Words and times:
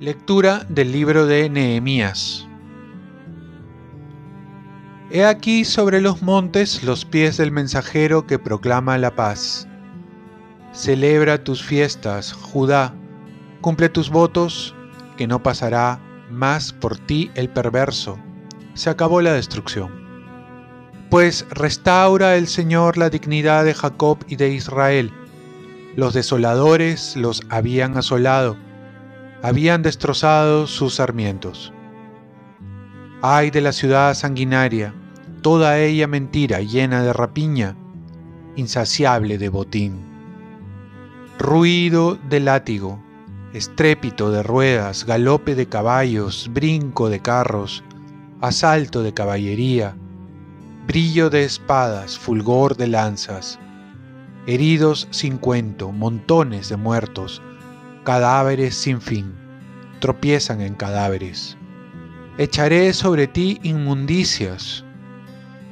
Lectura 0.00 0.66
del 0.68 0.92
libro 0.92 1.24
de 1.24 1.48
Nehemías. 1.48 2.46
He 5.10 5.24
aquí 5.24 5.64
sobre 5.64 6.00
los 6.00 6.20
montes 6.20 6.82
los 6.82 7.04
pies 7.04 7.36
del 7.36 7.52
mensajero 7.52 8.26
que 8.26 8.38
proclama 8.38 8.98
la 8.98 9.14
paz. 9.14 9.68
Celebra 10.72 11.44
tus 11.44 11.62
fiestas, 11.62 12.32
Judá, 12.32 12.92
cumple 13.60 13.88
tus 13.88 14.10
votos, 14.10 14.74
que 15.16 15.26
no 15.26 15.42
pasará 15.42 16.00
más 16.30 16.72
por 16.72 16.98
ti 16.98 17.30
el 17.36 17.48
perverso. 17.48 18.18
Se 18.74 18.90
acabó 18.90 19.20
la 19.20 19.32
destrucción. 19.32 19.90
Pues 21.10 21.46
restaura 21.50 22.36
el 22.36 22.46
Señor 22.48 22.98
la 22.98 23.10
dignidad 23.10 23.64
de 23.64 23.74
Jacob 23.74 24.18
y 24.28 24.36
de 24.36 24.50
Israel. 24.50 25.10
Los 25.96 26.12
desoladores 26.14 27.16
los 27.16 27.42
habían 27.48 27.96
asolado 27.96 28.56
habían 29.44 29.82
destrozado 29.82 30.66
sus 30.66 30.94
sarmientos. 30.94 31.70
Ay 33.20 33.50
de 33.50 33.60
la 33.60 33.72
ciudad 33.72 34.14
sanguinaria, 34.14 34.94
toda 35.42 35.78
ella 35.78 36.06
mentira, 36.06 36.60
llena 36.60 37.02
de 37.02 37.12
rapiña, 37.12 37.76
insaciable 38.56 39.36
de 39.36 39.50
botín. 39.50 40.00
Ruido 41.38 42.16
de 42.30 42.40
látigo, 42.40 43.04
estrépito 43.52 44.30
de 44.30 44.42
ruedas, 44.42 45.04
galope 45.04 45.54
de 45.54 45.66
caballos, 45.66 46.48
brinco 46.50 47.10
de 47.10 47.20
carros, 47.20 47.84
asalto 48.44 49.02
de 49.02 49.14
caballería, 49.14 49.96
brillo 50.86 51.30
de 51.30 51.44
espadas, 51.44 52.18
fulgor 52.18 52.76
de 52.76 52.88
lanzas, 52.88 53.58
heridos 54.46 55.08
sin 55.12 55.38
cuento, 55.38 55.92
montones 55.92 56.68
de 56.68 56.76
muertos, 56.76 57.40
cadáveres 58.04 58.74
sin 58.74 59.00
fin, 59.00 59.32
tropiezan 59.98 60.60
en 60.60 60.74
cadáveres. 60.74 61.56
Echaré 62.36 62.92
sobre 62.92 63.28
ti 63.28 63.60
inmundicias, 63.62 64.84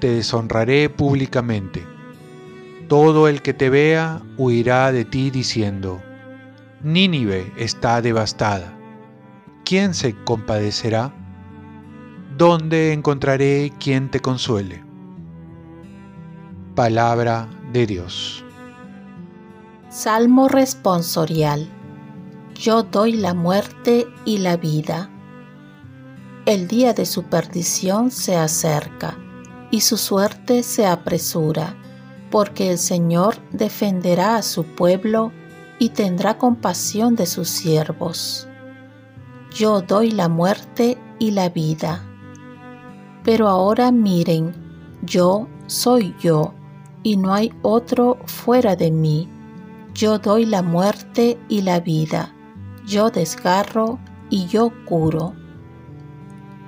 te 0.00 0.14
deshonraré 0.14 0.88
públicamente. 0.88 1.86
Todo 2.88 3.28
el 3.28 3.42
que 3.42 3.52
te 3.52 3.68
vea 3.68 4.22
huirá 4.38 4.90
de 4.90 5.04
ti 5.04 5.30
diciendo, 5.30 6.00
Nínive 6.82 7.52
está 7.58 8.00
devastada. 8.00 8.72
¿Quién 9.66 9.92
se 9.92 10.14
compadecerá? 10.24 11.12
¿Dónde 12.36 12.92
encontraré 12.92 13.72
quien 13.78 14.10
te 14.10 14.20
consuele? 14.20 14.82
Palabra 16.74 17.48
de 17.72 17.86
Dios. 17.86 18.44
Salmo 19.88 20.48
responsorial 20.48 21.68
yo 22.54 22.84
doy 22.84 23.12
la 23.12 23.34
muerte 23.34 24.06
y 24.24 24.38
la 24.38 24.56
vida. 24.56 25.10
El 26.46 26.68
día 26.68 26.94
de 26.94 27.04
su 27.04 27.24
perdición 27.24 28.10
se 28.10 28.36
acerca 28.36 29.18
y 29.70 29.80
su 29.80 29.96
suerte 29.96 30.62
se 30.62 30.86
apresura, 30.86 31.74
porque 32.30 32.70
el 32.70 32.78
Señor 32.78 33.36
defenderá 33.50 34.36
a 34.36 34.42
su 34.42 34.64
pueblo 34.64 35.32
y 35.78 35.90
tendrá 35.90 36.38
compasión 36.38 37.16
de 37.16 37.26
sus 37.26 37.48
siervos. 37.48 38.46
Yo 39.52 39.80
doy 39.80 40.12
la 40.12 40.28
muerte 40.28 40.96
y 41.18 41.32
la 41.32 41.48
vida. 41.48 42.04
Pero 43.24 43.48
ahora 43.48 43.90
miren, 43.90 44.54
yo 45.02 45.48
soy 45.66 46.14
yo, 46.20 46.54
y 47.02 47.16
no 47.16 47.34
hay 47.34 47.52
otro 47.62 48.18
fuera 48.26 48.76
de 48.76 48.90
mí. 48.90 49.28
Yo 49.94 50.18
doy 50.18 50.46
la 50.46 50.62
muerte 50.62 51.38
y 51.48 51.62
la 51.62 51.80
vida 51.80 52.34
yo 52.86 53.10
desgarro 53.10 53.98
y 54.30 54.46
yo 54.46 54.70
curo. 54.84 55.34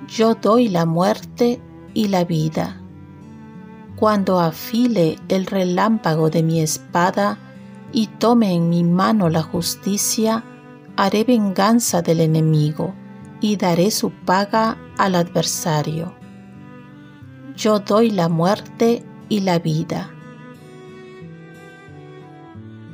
Yo 0.07 0.35
doy 0.35 0.67
la 0.67 0.85
muerte 0.85 1.61
y 1.93 2.07
la 2.07 2.23
vida. 2.23 2.81
Cuando 3.95 4.39
afile 4.39 5.17
el 5.27 5.45
relámpago 5.45 6.29
de 6.29 6.43
mi 6.43 6.61
espada 6.61 7.37
y 7.91 8.07
tome 8.07 8.53
en 8.53 8.69
mi 8.69 8.83
mano 8.83 9.29
la 9.29 9.43
justicia, 9.43 10.43
haré 10.95 11.23
venganza 11.23 12.01
del 12.01 12.21
enemigo 12.21 12.93
y 13.41 13.55
daré 13.57 13.91
su 13.91 14.11
paga 14.11 14.77
al 14.97 15.15
adversario. 15.15 16.16
Yo 17.57 17.79
doy 17.79 18.11
la 18.11 18.29
muerte 18.29 19.01
y 19.29 19.39
la 19.39 19.57
vida. 19.57 20.11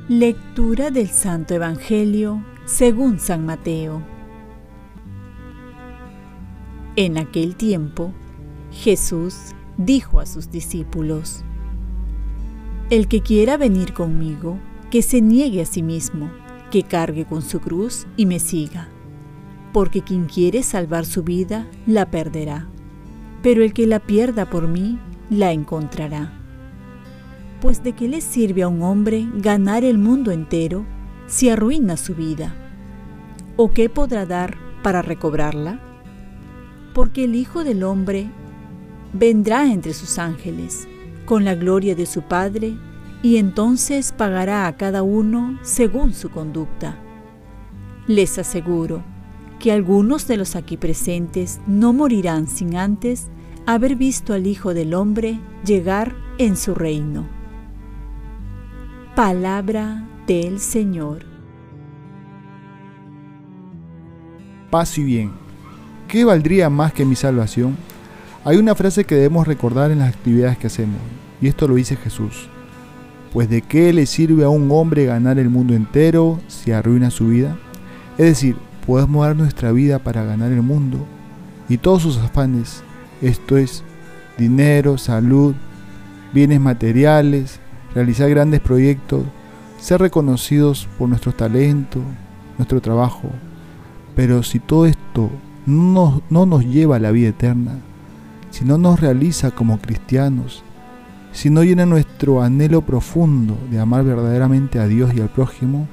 Lectura 0.08 0.90
del 0.90 1.10
Santo 1.10 1.52
Evangelio 1.52 2.42
según 2.64 3.20
San 3.20 3.44
Mateo. 3.44 4.02
En 6.96 7.18
aquel 7.18 7.56
tiempo, 7.56 8.14
Jesús 8.72 9.54
dijo 9.76 10.18
a 10.18 10.24
sus 10.24 10.50
discípulos, 10.50 11.44
El 12.88 13.06
que 13.06 13.20
quiera 13.20 13.58
venir 13.58 13.92
conmigo, 13.92 14.58
que 14.90 15.02
se 15.02 15.20
niegue 15.20 15.60
a 15.60 15.66
sí 15.66 15.82
mismo, 15.82 16.30
que 16.70 16.84
cargue 16.84 17.26
con 17.26 17.42
su 17.42 17.60
cruz 17.60 18.06
y 18.16 18.24
me 18.24 18.38
siga, 18.38 18.88
porque 19.74 20.00
quien 20.00 20.24
quiere 20.24 20.62
salvar 20.62 21.04
su 21.04 21.22
vida, 21.22 21.68
la 21.86 22.10
perderá, 22.10 22.70
pero 23.44 23.62
el 23.62 23.74
que 23.74 23.86
la 23.86 24.00
pierda 24.00 24.48
por 24.48 24.68
mí, 24.68 24.98
la 25.28 25.52
encontrará. 25.52 26.32
Pues 27.60 27.82
de 27.82 27.92
qué 27.92 28.08
le 28.08 28.22
sirve 28.22 28.62
a 28.62 28.68
un 28.68 28.80
hombre 28.80 29.28
ganar 29.34 29.84
el 29.84 29.98
mundo 29.98 30.30
entero 30.30 30.86
si 31.26 31.50
arruina 31.50 31.98
su 31.98 32.14
vida? 32.14 32.54
¿O 33.56 33.70
qué 33.70 33.90
podrá 33.90 34.24
dar 34.24 34.56
para 34.82 35.02
recobrarla? 35.02 35.78
Porque 36.94 37.24
el 37.24 37.34
Hijo 37.34 37.64
del 37.64 37.84
Hombre 37.84 38.30
vendrá 39.12 39.70
entre 39.70 39.92
sus 39.92 40.18
ángeles, 40.18 40.88
con 41.26 41.44
la 41.44 41.54
gloria 41.54 41.94
de 41.94 42.06
su 42.06 42.22
Padre, 42.22 42.78
y 43.22 43.36
entonces 43.36 44.12
pagará 44.12 44.66
a 44.66 44.76
cada 44.78 45.02
uno 45.02 45.58
según 45.60 46.14
su 46.14 46.30
conducta. 46.30 46.98
Les 48.06 48.38
aseguro 48.38 49.04
que 49.58 49.70
algunos 49.70 50.26
de 50.28 50.38
los 50.38 50.56
aquí 50.56 50.78
presentes 50.78 51.60
no 51.66 51.92
morirán 51.92 52.48
sin 52.48 52.76
antes 52.76 53.28
haber 53.66 53.96
visto 53.96 54.34
al 54.34 54.46
Hijo 54.46 54.74
del 54.74 54.92
Hombre 54.92 55.40
llegar 55.64 56.14
en 56.38 56.56
su 56.56 56.74
reino. 56.74 57.26
Palabra 59.16 60.06
del 60.26 60.60
Señor. 60.60 61.24
Paz 64.70 64.98
y 64.98 65.04
bien. 65.04 65.32
¿Qué 66.08 66.24
valdría 66.24 66.68
más 66.68 66.92
que 66.92 67.04
mi 67.04 67.14
salvación? 67.14 67.76
Hay 68.44 68.58
una 68.58 68.74
frase 68.74 69.04
que 69.04 69.14
debemos 69.14 69.46
recordar 69.46 69.90
en 69.90 70.00
las 70.00 70.14
actividades 70.14 70.58
que 70.58 70.66
hacemos, 70.66 71.00
y 71.40 71.48
esto 71.48 71.66
lo 71.66 71.76
dice 71.76 71.96
Jesús. 71.96 72.48
Pues 73.32 73.48
de 73.48 73.62
qué 73.62 73.92
le 73.92 74.04
sirve 74.04 74.44
a 74.44 74.50
un 74.50 74.70
hombre 74.70 75.06
ganar 75.06 75.38
el 75.38 75.48
mundo 75.48 75.74
entero 75.74 76.38
si 76.48 76.70
arruina 76.70 77.10
su 77.10 77.28
vida? 77.28 77.56
Es 78.18 78.26
decir, 78.26 78.56
podemos 78.86 79.26
dar 79.26 79.34
nuestra 79.34 79.72
vida 79.72 80.00
para 80.00 80.24
ganar 80.24 80.52
el 80.52 80.62
mundo 80.62 80.98
y 81.68 81.78
todos 81.78 82.02
sus 82.02 82.18
afanes, 82.18 82.82
esto 83.28 83.56
es, 83.56 83.82
dinero, 84.38 84.98
salud, 84.98 85.54
bienes 86.32 86.60
materiales, 86.60 87.60
realizar 87.94 88.28
grandes 88.28 88.60
proyectos, 88.60 89.24
ser 89.78 90.00
reconocidos 90.00 90.88
por 90.98 91.08
nuestro 91.08 91.32
talento, 91.32 92.00
nuestro 92.58 92.80
trabajo. 92.80 93.30
Pero 94.14 94.42
si 94.42 94.58
todo 94.58 94.86
esto 94.86 95.30
no, 95.66 96.22
no 96.30 96.46
nos 96.46 96.64
lleva 96.64 96.96
a 96.96 97.00
la 97.00 97.10
vida 97.10 97.28
eterna, 97.28 97.78
si 98.50 98.64
no 98.64 98.78
nos 98.78 99.00
realiza 99.00 99.50
como 99.50 99.78
cristianos, 99.78 100.62
si 101.32 101.50
no 101.50 101.64
llena 101.64 101.86
nuestro 101.86 102.42
anhelo 102.42 102.82
profundo 102.82 103.58
de 103.70 103.80
amar 103.80 104.04
verdaderamente 104.04 104.78
a 104.78 104.86
Dios 104.86 105.12
y 105.14 105.20
al 105.20 105.28
prójimo, 105.28 105.88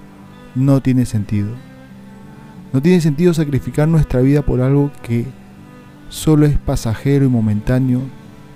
no 0.53 0.81
tiene 0.81 1.05
sentido. 1.05 1.49
No 2.73 2.81
tiene 2.81 3.01
sentido 3.01 3.33
sacrificar 3.33 3.87
nuestra 3.87 4.21
vida 4.21 4.43
por 4.43 4.61
algo 4.61 4.91
que 5.01 5.25
solo 6.11 6.45
es 6.45 6.59
pasajero 6.59 7.25
y 7.25 7.29
momentáneo 7.29 8.01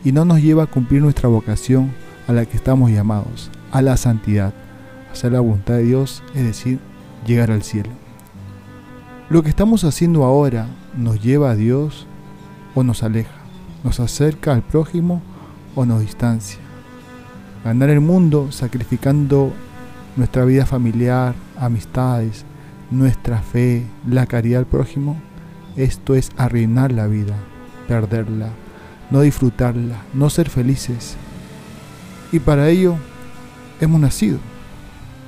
y 0.04 0.12
no 0.12 0.25
nos 0.25 0.44
lleva 0.44 0.63
a 0.63 0.68
cumplir 0.68 1.02
nuestra 1.02 1.28
vocación 1.28 1.92
a 2.28 2.34
la 2.34 2.46
que 2.46 2.56
estamos 2.56 2.92
llamados, 2.92 3.50
a 3.72 3.81
la 3.81 3.98
santidad 3.98 4.54
hacer 5.16 5.31
la 5.31 5.40
voluntad 5.40 5.75
de 5.75 5.84
Dios, 5.84 6.22
es 6.34 6.44
decir, 6.44 6.80
llegar 7.25 7.50
al 7.50 7.63
cielo. 7.63 7.90
Lo 9.30 9.44
que 9.44 9.50
estamos 9.50 9.86
haciendo 9.86 10.25
ahora 10.25 10.68
nos 10.96 11.22
lleva 11.22 11.52
a 11.52 11.56
Dios 11.56 12.06
o 12.75 12.84
nos 12.84 13.02
aleja, 13.02 13.38
nos 13.86 14.01
acerca 14.01 14.54
al 14.54 14.62
prójimo 14.62 15.22
o 15.74 15.86
nos 15.86 16.01
distancia. 16.01 16.60
Ganar 17.63 17.90
el 17.90 18.01
mundo 18.01 18.51
sacrificando 18.51 19.54
nuestra 20.18 20.44
vida 20.44 20.66
familiar, 20.66 21.34
amistades, 21.58 22.44
nuestra 22.92 23.42
fe, 23.42 23.86
la 24.06 24.25
caridad 24.25 24.60
al 24.60 24.68
prójimo, 24.68 25.16
esto 25.75 26.16
es 26.16 26.31
arruinar 26.38 26.92
la 26.92 27.07
vida, 27.07 27.36
perderla, 27.88 28.50
no 29.12 29.22
disfrutarla, 29.22 30.04
no 30.13 30.30
ser 30.30 30.50
felices. 30.50 31.18
Y 32.31 32.39
para 32.39 32.69
ello 32.69 32.95
hemos 33.81 34.00
nacido, 34.00 34.39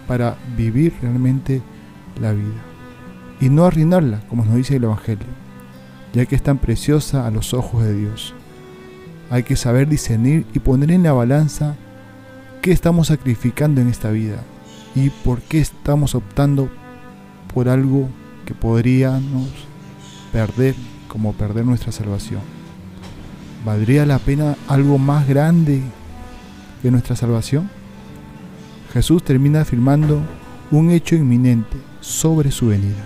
para 0.07 0.37
vivir 0.55 0.93
realmente 1.01 1.61
la 2.19 2.31
vida 2.31 2.63
y 3.39 3.49
no 3.49 3.65
arruinarla, 3.65 4.21
como 4.29 4.45
nos 4.45 4.55
dice 4.55 4.77
el 4.77 4.83
Evangelio, 4.85 5.27
ya 6.13 6.25
que 6.25 6.35
es 6.35 6.43
tan 6.43 6.57
preciosa 6.57 7.27
a 7.27 7.31
los 7.31 7.53
ojos 7.53 7.83
de 7.83 7.93
Dios. 7.93 8.33
Hay 9.29 9.43
que 9.43 9.55
saber 9.55 9.87
discernir 9.87 10.45
y 10.53 10.59
poner 10.59 10.91
en 10.91 11.03
la 11.03 11.13
balanza 11.13 11.75
qué 12.61 12.71
estamos 12.71 13.07
sacrificando 13.07 13.81
en 13.81 13.89
esta 13.89 14.09
vida 14.09 14.37
y 14.95 15.09
por 15.09 15.41
qué 15.41 15.59
estamos 15.59 16.15
optando 16.15 16.69
por 17.53 17.69
algo 17.69 18.09
que 18.45 18.53
podríamos 18.53 19.67
perder, 20.31 20.75
como 21.07 21.33
perder 21.33 21.65
nuestra 21.65 21.91
salvación. 21.91 22.41
¿Valdría 23.65 24.05
la 24.05 24.19
pena 24.19 24.55
algo 24.67 24.97
más 24.97 25.27
grande 25.27 25.81
que 26.81 26.91
nuestra 26.91 27.15
salvación? 27.15 27.69
Jesús 28.93 29.23
termina 29.23 29.61
afirmando 29.61 30.21
un 30.71 30.91
hecho 30.91 31.15
inminente 31.15 31.77
sobre 32.01 32.51
su 32.51 32.67
venida. 32.67 33.05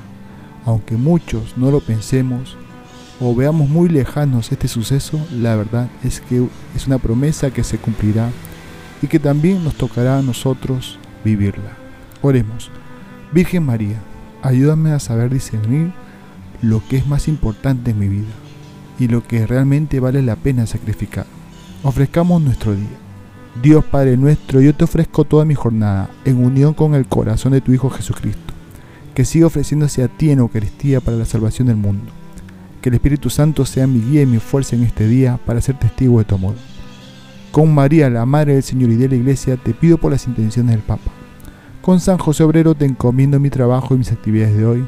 Aunque 0.65 0.95
muchos 0.95 1.57
no 1.57 1.71
lo 1.71 1.79
pensemos 1.79 2.57
o 3.19 3.35
veamos 3.35 3.69
muy 3.69 3.89
lejanos 3.89 4.51
este 4.51 4.67
suceso, 4.67 5.19
la 5.31 5.55
verdad 5.55 5.89
es 6.03 6.21
que 6.21 6.47
es 6.75 6.87
una 6.87 6.97
promesa 6.97 7.51
que 7.51 7.63
se 7.63 7.77
cumplirá 7.77 8.29
y 9.01 9.07
que 9.07 9.19
también 9.19 9.63
nos 9.63 9.75
tocará 9.75 10.19
a 10.19 10.21
nosotros 10.21 10.99
vivirla. 11.23 11.77
Oremos. 12.21 12.69
Virgen 13.31 13.65
María, 13.65 13.99
ayúdame 14.43 14.91
a 14.91 14.99
saber 14.99 15.31
discernir 15.31 15.91
lo 16.61 16.81
que 16.87 16.97
es 16.97 17.07
más 17.07 17.27
importante 17.27 17.91
en 17.91 17.99
mi 17.99 18.07
vida 18.07 18.31
y 18.99 19.07
lo 19.07 19.25
que 19.25 19.47
realmente 19.47 19.99
vale 19.99 20.21
la 20.21 20.35
pena 20.35 20.67
sacrificar. 20.67 21.25
Ofrezcamos 21.83 22.41
nuestro 22.41 22.75
día. 22.75 22.87
Dios 23.61 23.83
Padre 23.83 24.15
nuestro, 24.15 24.61
yo 24.61 24.73
te 24.73 24.83
ofrezco 24.83 25.25
toda 25.25 25.43
mi 25.43 25.55
jornada 25.55 26.09
en 26.23 26.43
unión 26.43 26.73
con 26.73 26.93
el 26.93 27.07
corazón 27.07 27.51
de 27.51 27.61
tu 27.61 27.73
Hijo 27.73 27.89
Jesucristo, 27.89 28.53
que 29.13 29.25
siga 29.25 29.47
ofreciéndose 29.47 30.03
a 30.03 30.07
ti 30.07 30.29
en 30.29 30.39
Eucaristía 30.39 31.01
para 31.01 31.17
la 31.17 31.25
salvación 31.25 31.67
del 31.67 31.77
mundo. 31.77 32.11
Que 32.81 32.89
el 32.89 32.95
Espíritu 32.95 33.29
Santo 33.29 33.65
sea 33.65 33.87
mi 33.87 33.99
guía 33.99 34.21
y 34.21 34.25
mi 34.25 34.39
fuerza 34.39 34.75
en 34.75 34.83
este 34.83 35.07
día 35.07 35.39
para 35.45 35.61
ser 35.61 35.77
testigo 35.77 36.19
de 36.19 36.25
tu 36.25 36.35
amor. 36.35 36.55
Con 37.51 37.73
María, 37.73 38.09
la 38.09 38.25
Madre 38.25 38.53
del 38.53 38.63
Señor 38.63 38.91
y 38.91 38.95
de 38.95 39.09
la 39.09 39.15
Iglesia, 39.15 39.57
te 39.57 39.73
pido 39.73 39.97
por 39.97 40.11
las 40.11 40.27
intenciones 40.27 40.75
del 40.75 40.83
Papa. 40.83 41.11
Con 41.81 41.99
San 41.99 42.19
José 42.19 42.43
Obrero 42.43 42.75
te 42.75 42.85
encomiendo 42.85 43.39
mi 43.39 43.49
trabajo 43.49 43.93
y 43.93 43.97
mis 43.97 44.11
actividades 44.11 44.55
de 44.55 44.65
hoy, 44.65 44.87